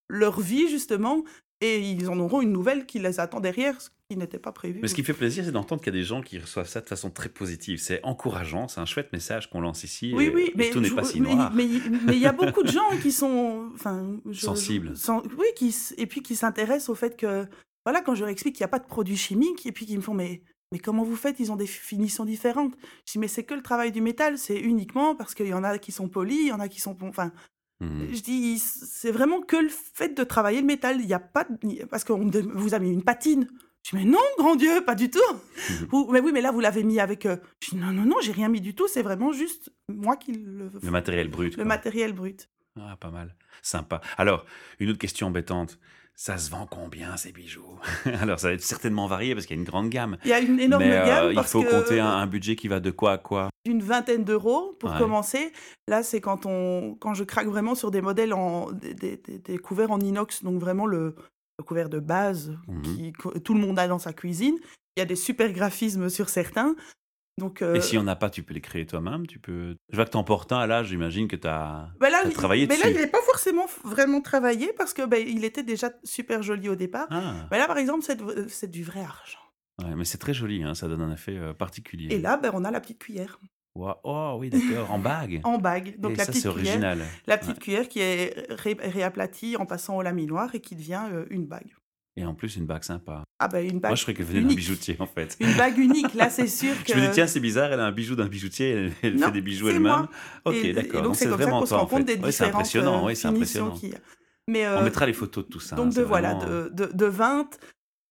[0.09, 1.23] leur vie, justement,
[1.61, 3.77] et ils en auront une nouvelle qui les attend derrière,
[4.11, 4.79] qui n'était pas prévu.
[4.81, 6.81] Mais ce qui fait plaisir, c'est d'entendre qu'il y a des gens qui reçoivent ça
[6.81, 7.79] de façon très positive.
[7.79, 10.11] C'est encourageant, c'est un chouette message qu'on lance ici.
[10.13, 11.51] Oui, oui, mais tout n'est pas si noir.
[11.55, 14.93] Mais il y a beaucoup de gens qui sont enfin, sensibles.
[15.37, 17.47] oui, qui, et puis qui s'intéressent au fait que,
[17.85, 19.95] voilà, quand je leur explique qu'il n'y a pas de produits chimiques, et puis qui
[19.95, 20.41] me font, mais
[20.73, 21.39] mais comment vous faites?
[21.39, 22.73] Ils ont des finitions différentes.
[23.05, 25.65] Je dis, mais c'est que le travail du métal, c'est uniquement parce qu'il y en
[25.65, 26.95] a qui sont polis, il y en a qui sont.
[27.01, 27.31] Enfin,
[27.81, 28.13] Mmh.
[28.13, 31.01] Je dis, c'est vraiment que le fait de travailler le métal.
[31.01, 31.47] Il n'y a pas.
[31.89, 33.47] Parce que vous avez mis une patine.
[33.83, 35.19] Je dis, mais non, grand Dieu, pas du tout.
[35.91, 36.11] Mmh.
[36.11, 37.25] mais oui, mais là, vous l'avez mis avec.
[37.25, 38.87] Euh, je dis, non, non, non, j'ai rien mis du tout.
[38.87, 40.71] C'est vraiment juste moi qui le.
[40.81, 41.55] Le matériel brut.
[41.55, 42.49] Le matériel brut.
[42.79, 43.35] Ah, pas mal.
[43.61, 44.01] Sympa.
[44.17, 44.45] Alors,
[44.79, 45.79] une autre question embêtante
[46.21, 47.79] ça se vend combien ces bijoux?
[48.21, 50.17] Alors ça va être certainement varié parce qu'il y a une grande gamme.
[50.23, 51.31] Il y a une énorme mais, gamme.
[51.31, 53.49] il faut compter un, budget qui va de quoi à quoi?
[53.65, 55.51] Une vingtaine d'euros pour commencer.
[55.87, 59.91] Là, c'est quand, on, quand je craque vraiment sur des modèles, en, des, des, couverts
[59.91, 61.15] en inox, donc vraiment le,
[61.65, 64.57] couvert de base mmh qui, que tout le monde a dans sa cuisine.
[64.97, 66.75] Il y a des super graphismes sur certains.
[67.37, 69.75] Donc, Et si on n'a pas, tu peux les créer toi-même tu peux...
[69.89, 72.75] Je vois que tu en portes un, là, j'imagine que tu as, bah travaillé mais
[72.75, 72.87] dessus.
[72.87, 76.43] Mais là, il n'est pas forcément vraiment travaillé parce que ben, il était déjà super
[76.43, 77.07] joli au départ.
[77.09, 77.47] Ah.
[77.49, 78.05] Mais là, par exemple,
[78.49, 79.39] c'est du vrai argent.
[79.81, 82.13] Ouais, mais c'est très joli, hein, ça donne un effet euh, particulier.
[82.13, 83.39] Et là, ben, on a la petite cuillère.
[83.75, 85.41] Oh oui, d'accord, en bague.
[85.43, 85.99] en bague.
[85.99, 86.99] Donc la ça, petite original.
[87.27, 91.45] La petite cuillère qui est réaplatie en passant au laminoir et qui devient euh, une
[91.45, 91.73] bague.
[92.17, 93.23] Et en plus, une bague sympa.
[93.39, 95.37] Ah bah une bague Moi, je croyais qu'elle venait d'un bijoutier, en fait.
[95.39, 96.91] Une bague unique, là, c'est sûr que...
[96.93, 99.41] je me dis, tiens, c'est bizarre, elle a un bijou d'un bijoutier, elle, fait des
[99.41, 100.07] bijoux elle-même.
[100.43, 101.03] Ok, d'accord.
[101.03, 103.75] Donc, c'est vraiment ça qu'on se rend compte des différentes C'est impressionnant, oui, c'est impressionnant.
[104.47, 105.77] Mais, On mettra les photos de tout ça.
[105.77, 107.47] Donc, de, voilà, de, de, de 20.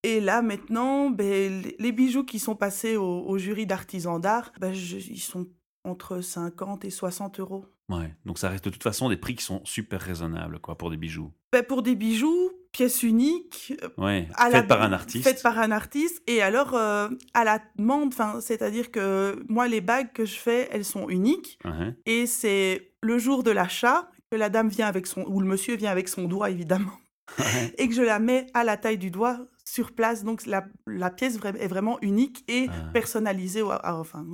[0.02, 5.20] Et là, maintenant, ben, les bijoux qui sont passés au, jury d'artisans d'art, ben, ils
[5.20, 5.46] sont
[5.84, 7.66] entre 50 et 60 euros.
[7.88, 10.90] Ouais, donc ça reste de toute façon des prix qui sont super raisonnables quoi, pour
[10.90, 11.32] des bijoux.
[11.52, 13.74] Ben, pour des bijoux, pièce unique.
[13.98, 15.24] Ouais, faite par un artiste.
[15.24, 16.22] Faite par un artiste.
[16.26, 21.08] Et alors, à la demande, c'est-à-dire que moi, les bagues que je fais, elles sont
[21.08, 21.58] uniques.
[21.64, 21.94] Uh-huh.
[22.06, 25.76] Et c'est le jour de l'achat que la dame vient avec son, ou le monsieur
[25.76, 26.92] vient avec son doigt, évidemment.
[27.78, 30.24] et que je la mets à la taille du doigt sur place.
[30.24, 32.90] Donc la, la pièce est vraiment unique et ah.
[32.92, 34.26] personnalisée enfin,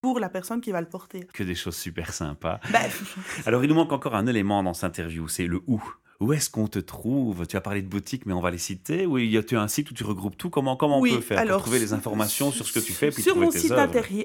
[0.00, 1.26] pour la personne qui va le porter.
[1.32, 2.60] Que des choses super sympas.
[2.70, 2.80] Bah,
[3.46, 5.82] Alors il nous manque encore un élément dans cette interview, c'est le où.
[6.20, 7.46] Où est-ce qu'on te trouve?
[7.46, 9.04] Tu as parlé de boutique, mais on va les citer.
[9.04, 10.48] Ou y a-tu un site où tu regroupes tout?
[10.48, 13.22] Comment, comment on peut faire pour trouver les informations sur ce que tu fais puis
[13.22, 13.72] sur, mon site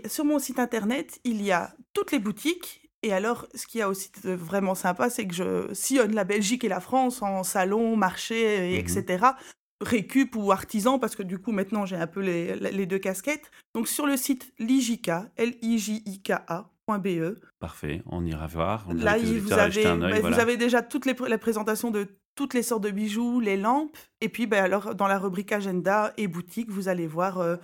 [0.07, 3.87] sur mon site internet, il y a toutes les boutiques et alors, ce qui a
[3.87, 7.95] aussi de vraiment sympa, c'est que je sillonne la Belgique et la France en salon,
[7.95, 9.03] marché, etc.
[9.21, 13.51] Mmh récup ou artisan, parce que du coup, maintenant, j'ai un peu les, deux casquettes.
[13.73, 17.35] Donc, sur le site Lijika, L-I-J-I-K-A.be.
[17.59, 18.91] Parfait, on ira voir.
[18.93, 22.83] Là, vous avez, ben, vous avez déjà toutes les, la présentation de toutes les sortes
[22.83, 23.97] de bijoux, les lampes.
[24.21, 27.57] Et puis, ben, alors, dans la rubrique agenda et boutique, vous allez voir euh,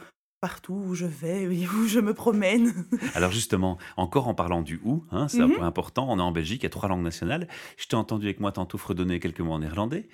[0.46, 2.72] partout où je vais, où je me promène.
[3.16, 5.56] Alors justement, encore en parlant du où, hein, c'est un mhm.
[5.56, 7.48] peu important, on est en Belgique, il y a trois langues nationales.
[7.78, 10.08] Je t'ai entendu avec moi tantôt fredonner quelques mots en néerlandais.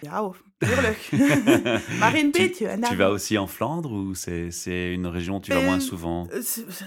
[2.00, 5.80] Marine tu, tu vas aussi en Flandre ou c'est une région où tu vas moins
[5.80, 6.30] ben, souvent?
[6.34, 6.41] euh,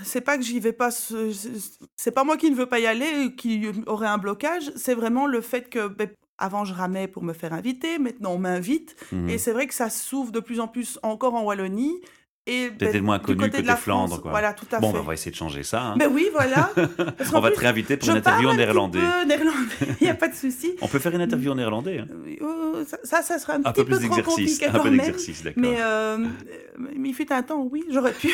[0.04, 3.35] C'est pas que j'y vais pas, c'est pas moi qui ne veux pas y aller,
[3.37, 7.35] qui aurait un blocage, c'est vraiment le fait que ben, avant, je ramais pour me
[7.35, 7.98] faire inviter.
[7.98, 8.96] Maintenant, on m'invite.
[9.12, 9.28] Mhm.
[9.28, 12.00] Et c'est vrai que ça s'ouvre de plus en plus encore en Wallonie.
[12.46, 14.20] Peut-être ben, moins connu côté, de Flandre.
[14.20, 14.30] Quoi.
[14.30, 14.92] Voilà, tout à bon, fait.
[14.92, 15.83] Ben, on va essayer de changer ça.
[15.83, 15.96] Hein.
[15.96, 16.70] Ben oui, voilà.
[17.33, 19.00] on va te réinviter pour une interview en néerlandais.
[19.26, 19.57] néerlandais,
[20.00, 20.76] il n'y a pas de souci.
[20.83, 22.00] On peut faire une interview en néerlandais.
[22.00, 22.09] Hein.
[22.42, 25.62] Euh, ça, ça sera un, un petit peu, plus trop compliqué Un peu d'exercice, d'accord.
[25.62, 26.18] Mais, euh,
[26.78, 28.30] mais il fut un temps, oui, j'aurais pu.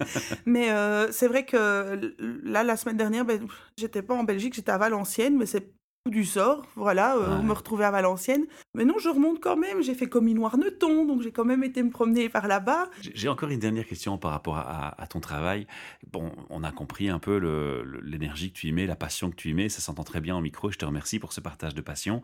[0.46, 3.46] mais euh, c'est vrai que là, la semaine dernière, ben,
[3.76, 5.70] j'étais pas en Belgique, j'étais à Valenciennes, mais c'est
[6.08, 8.46] du sort, voilà, euh, me retrouver à Valenciennes.
[8.74, 11.62] Mais non, je remonte quand même, j'ai fait comme une Noirneton, donc j'ai quand même
[11.62, 12.88] été me promener par là-bas.
[13.02, 15.66] J'ai encore une dernière question par rapport à, ton travail.
[16.10, 17.36] Bon, on a compris un peu
[18.02, 20.34] l'énergie que tu y mets, la passion que tu y mets, ça s'entend très bien
[20.34, 22.22] en micro, je te remercie pour ce partage de passion.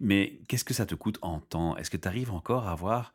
[0.00, 1.76] Mais qu'est-ce que ça te coûte en temps?
[1.76, 3.12] Est-ce que tu arrives encore à avoir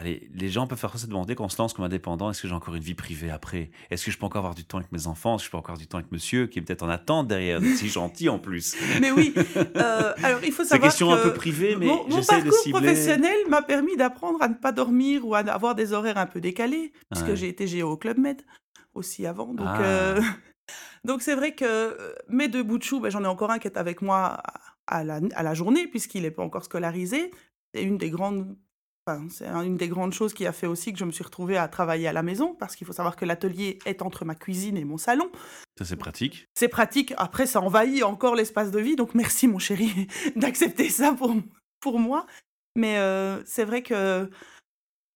[0.00, 2.46] Allez, les gens peuvent faire se demander quand on se lance comme indépendant, est-ce que
[2.46, 3.72] j'ai encore une vie privée après?
[3.90, 5.34] Est-ce que je peux encore avoir du temps avec mes enfants?
[5.34, 7.26] Est-ce que je peux encore avoir du temps avec monsieur qui est peut-être en attente
[7.26, 8.76] derrière, si gentil en plus?
[9.00, 12.50] Mais oui, euh, alors il faut savoir C'est question un peu privée, mais j'essaie de
[12.52, 12.80] cibler...
[12.80, 16.40] professionnel m'a permis d'apprendre à ne pas dormir ou à avoir des horaires un peu
[16.40, 18.42] décalés, puisque j'ai été géo au Club Med
[18.94, 19.52] aussi avant.
[19.52, 19.82] Donc, ah.
[19.82, 20.20] euh,
[21.04, 23.66] donc c'est vrai que mes deux bouts de chou, ben, j'en ai encore un qui
[23.66, 24.40] est avec moi
[24.86, 27.32] à la, à la journée, puisqu'il n'est pas encore scolarisé.
[27.74, 28.56] C'est une des grandes
[29.30, 31.68] c'est une des grandes choses qui a fait aussi que je me suis retrouvée à
[31.68, 34.84] travailler à la maison, parce qu'il faut savoir que l'atelier est entre ma cuisine et
[34.84, 35.30] mon salon.
[35.78, 36.46] Ça, c'est pratique.
[36.54, 37.14] C'est pratique.
[37.16, 41.34] Après, ça envahit encore l'espace de vie, donc merci, mon chéri, d'accepter ça pour,
[41.80, 42.26] pour moi.
[42.76, 44.30] Mais euh, c'est vrai que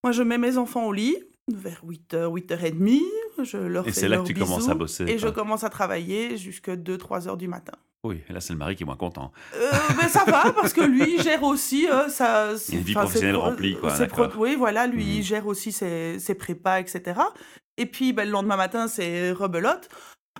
[0.03, 1.17] moi, je mets mes enfants au lit
[1.51, 3.01] vers 8h, 8h30.
[3.41, 5.05] Je leur et c'est là que tu commences à bosser.
[5.05, 7.73] Et je commence à travailler jusqu'à 2-3 heures du matin.
[8.05, 9.31] Oui, là c'est le mari qui est moins content.
[9.55, 13.77] Euh, mais ça va parce que lui gère aussi euh, sa une vie professionnelle remplie
[13.77, 13.95] quoi.
[14.37, 15.23] oui, voilà, lui il mmh.
[15.23, 17.21] gère aussi ses, ses prépas, etc.
[17.77, 19.87] Et puis ben, le lendemain matin c'est rebelote.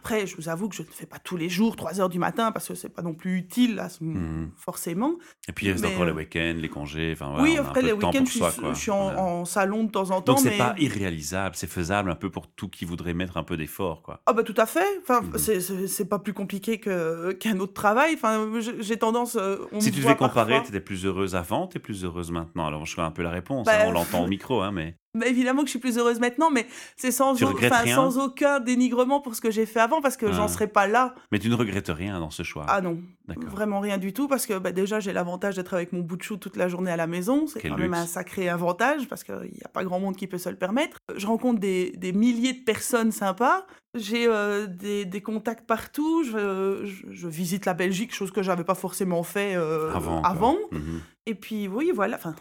[0.03, 2.19] Après, je vous avoue que je ne fais pas tous les jours 3 heures du
[2.19, 4.47] matin parce que c'est pas non plus utile, là, mmh.
[4.57, 5.13] forcément.
[5.47, 7.13] Et puis, il reste encore les week-ends, les congés.
[7.13, 10.33] Enfin, oui, après, les week-ends, je, suis, en, salon de temps en temps.
[10.33, 13.55] Donc, c'est pas irréalisable, c'est faisable un peu pour tout qui voudrait mettre un peu
[13.55, 14.21] d'effort, quoi.
[14.25, 14.99] Ah, bah, tout à fait.
[15.03, 15.87] Enfin, mmh.
[15.87, 18.15] c'est pas plus compliqué qu'un autre travail.
[18.15, 18.49] Enfin,
[18.81, 19.37] j'ai tendance.
[19.39, 22.67] Euh, si tu devais comparer, tu étais plus heureuse avant, tu es plus heureuse maintenant?
[22.67, 23.69] Alors, je ferai un peu la réponse.
[23.69, 24.97] Hein, bah, on l'entend au micro, hein, mais.
[25.15, 29.35] Bah, évidemment que je suis plus heureuse maintenant, mais c'est sans, sans aucun dénigrement pour
[29.35, 30.47] ce que j'ai fait avant, parce que j'en ah.
[30.47, 31.13] serais pas là.
[31.31, 32.97] Mais tu ne regrettes rien dans ce choix Ah non,
[33.27, 36.23] vraiment rien du tout, parce que bah, déjà j'ai l'avantage d'être avec mon bout de
[36.23, 39.35] chou toute la journée à la maison, c'est quand même un sacré avantage, parce qu'il
[39.35, 40.97] n'y a pas grand monde qui peut se le permettre.
[41.15, 46.91] Je rencontre des, des milliers de personnes sympas, j'ai euh, des, des, contacts partout, je,
[47.11, 50.23] je, visite la Belgique, chose que j'avais pas forcément fait euh, avant.
[50.23, 50.57] avant.
[50.71, 51.01] Mhm.
[51.27, 52.33] Et puis oui, voilà, enfin,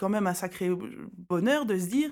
[0.00, 0.70] quand même un sacré
[1.28, 2.10] bonheur de se dire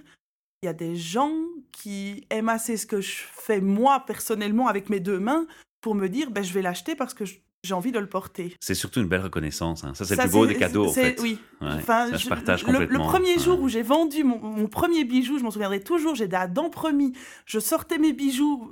[0.62, 1.33] il y a des gens
[1.72, 5.46] qui aiment assez ce que je fais moi personnellement avec mes deux mains
[5.81, 7.24] pour me dire ben, je vais l'acheter parce que
[7.64, 8.55] j'ai envie de le porter.
[8.61, 9.85] C'est surtout une belle reconnaissance.
[9.85, 9.94] Hein.
[9.94, 11.18] Ça, c'est le plus beau des cadeaux, en fait.
[11.20, 11.38] Oui.
[11.61, 13.05] enfin, je, partage complètement.
[13.05, 16.46] Le, premier jour où j'ai vendu mon, premier bijou, je m'en souviendrai toujours, j'ai à
[16.46, 17.14] dents promis.
[17.46, 18.70] Je sortais mes bijoux.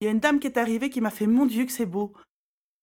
[0.00, 1.86] Il y a une dame qui est arrivée qui m'a fait Mon Dieu, que c'est
[1.86, 2.12] beau.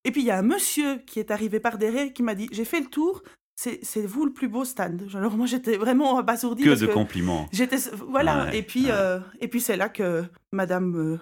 [0.04, 2.48] Et puis il y a un monsieur qui est arrivé par derrière qui m'a dit
[2.52, 3.22] J'ai fait le tour,
[3.62, 5.08] c'est vous le plus beau stand.
[5.14, 6.64] Alors moi j'étais vraiment abasourdie.
[6.64, 7.48] Que de compliments.
[7.52, 11.20] J'étais voilà et puis euh, et puis c'est là que Madame euh,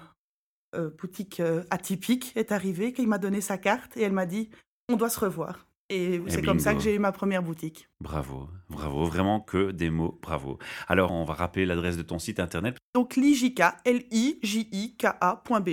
[0.76, 4.50] euh, boutique atypique est arrivée, qu'il m'a donné sa carte et elle m'a dit
[4.88, 5.69] on doit se revoir.
[5.90, 7.90] Et c'est comme ça que j'ai eu ma première boutique.
[8.00, 10.60] Bravo, bravo, vraiment que des mots, bravo.
[10.88, 12.78] Alors, on va rappeler l'adresse de ton site internet.
[12.94, 15.70] Donc, lijika, L-I-J-I-K-A.be.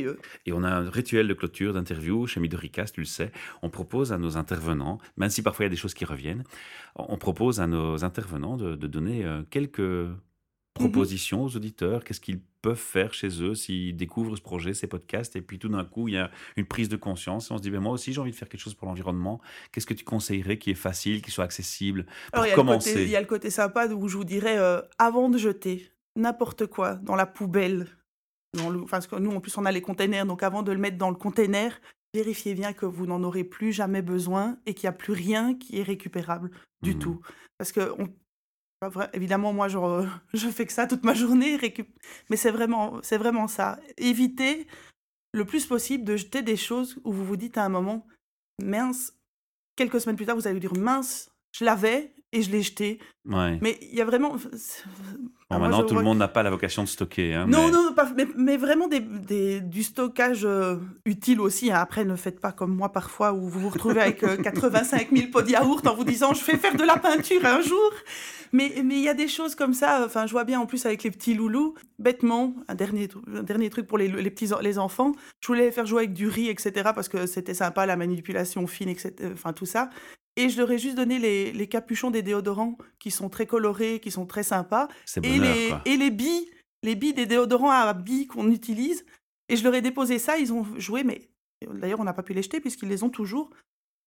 [0.46, 3.30] Et on a un rituel de clôture d'interview chez Midoricast, tu le sais.
[3.62, 6.44] On propose à nos intervenants, même si parfois il y a des choses qui reviennent,
[6.94, 10.08] on propose à nos intervenants de, donner euh, quelques
[10.78, 15.36] propositions aux auditeurs Qu'est-ce qu'ils peuvent faire chez eux s'ils découvrent ce projet, ces podcasts,
[15.36, 17.62] et puis tout d'un coup, il y a une prise de conscience, et on se
[17.62, 19.40] dit, ben, moi aussi, j'ai envie de faire quelque chose pour l'environnement.
[19.72, 23.04] Qu'est-ce que tu conseillerais qui est facile, qui soit accessible pour Alors, commencer?
[23.04, 26.66] Il y a le côté sympa où je vous dirais, euh, avant de jeter n'importe
[26.66, 27.86] quoi dans la poubelle,
[28.54, 30.78] dans le, parce que nous, en plus, on a les containers, donc avant de le
[30.78, 31.78] mettre dans le container,
[32.14, 35.54] vérifiez bien que vous n'en aurez plus jamais besoin et qu'il n'y a plus rien
[35.54, 36.50] qui est récupérable
[36.82, 36.98] du mmh.
[36.98, 37.20] tout.
[37.58, 38.08] Parce que on,
[39.12, 39.78] Évidemment, moi, je,
[40.34, 41.58] je fais que ça toute ma journée,
[42.30, 43.78] mais c'est vraiment, c'est vraiment ça.
[43.96, 44.66] Évitez
[45.32, 48.06] le plus possible de jeter des choses où vous vous dites à un moment,
[48.62, 49.12] mince,
[49.76, 53.00] quelques semaines plus tard, vous allez vous dire, mince, je l'avais et je l'ai jeté.
[53.60, 54.36] Mais il y a vraiment...
[55.50, 57.34] maintenant, tout le monde n'a pas la vocation de stocker.
[57.34, 61.70] Hein, non, non, pas, mais, vraiment des, des, du stockage euh, utile aussi.
[61.70, 61.78] Hein.
[61.78, 65.30] Après, ne faites pas comme moi parfois où vous vous retrouvez avec 85 euh, 000
[65.30, 67.92] pots de yaourt en vous disant je vais faire de la peinture un jour.
[68.52, 70.02] Mais il y a des choses comme ça.
[70.04, 71.74] Enfin, je vois bien en plus avec les petits loulous.
[71.98, 75.12] Bêtement, un dernier, un dernier truc pour les, les, petits les enfants.
[75.40, 76.90] Je voulais les faire jouer avec du riz, etc.
[76.94, 79.12] Parce que c'était sympa, la manipulation fine, etc.
[79.32, 79.90] Enfin, tout ça.
[80.38, 84.00] Et je leur ai juste donné les, les, capuchons des déodorants qui sont très colorés,
[84.00, 84.86] qui sont très sympas.
[85.22, 86.50] et, les, et les billes,
[86.82, 89.04] les billes des déodorants à billes qu'on utilise.
[89.48, 91.28] Et je leur ai déposé ça, ils ont joué, mais
[91.74, 93.50] d'ailleurs on n'a pas pu les jeter puisqu'ils les ont toujours.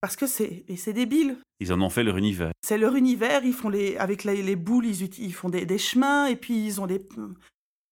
[0.01, 1.37] Parce que c'est c'est débile.
[1.59, 2.51] Ils en ont fait leur univers.
[2.61, 6.27] C'est leur univers, ils font les avec les, boules, ils, ils font des, des, chemins
[6.27, 7.01] et puis ils ont des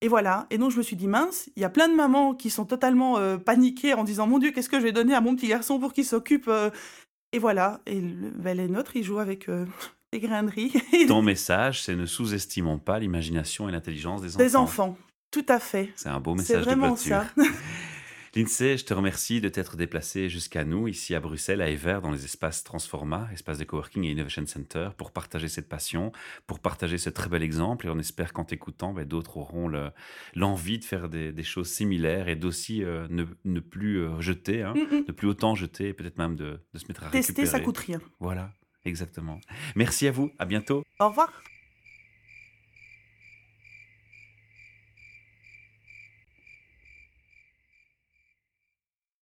[0.01, 0.47] et voilà.
[0.51, 2.65] Et donc je me suis dit mince, il y a plein de mamans qui sont
[2.65, 5.47] totalement euh, paniquées en disant mon dieu, qu'est-ce que je vais donner à mon petit
[5.47, 6.69] garçon pour qu'il s'occupe euh,
[7.33, 9.65] et voilà, et le, ben, les nôtres, ils jouent avec euh,
[10.19, 10.73] graineries.
[11.07, 14.43] Ton message, c'est ne sous-estimons pas l'imagination et l'intelligence des enfants.
[14.43, 14.97] Des enfants,
[15.31, 15.91] tout à fait.
[15.95, 16.97] C'est un beau message de clôture.
[16.97, 17.25] Ça.
[18.37, 22.11] Lindsay, je te remercie de t'être déplacé jusqu'à nous, ici à Bruxelles, à Ever, dans
[22.11, 26.11] les espaces Transforma, espaces de coworking et innovation center, pour partager cette passion,
[26.45, 27.87] pour partager ce très bel exemple.
[27.87, 29.71] Et on espère qu'en t'écoutant, ben, d'autres auront
[30.35, 34.97] l'envie de faire des, choses similaires et d'aussi euh, ne, plus euh, jeter, hein, mm,
[34.97, 35.03] mm.
[35.07, 37.47] ne plus autant jeter, peut-être même de, se mettre à Tester, récupérer.
[37.47, 37.99] ça coûte rien.
[38.19, 38.51] Voilà,
[38.87, 39.39] exactement.
[39.75, 40.83] Merci à vous, à bientôt.
[40.99, 41.31] Au revoir.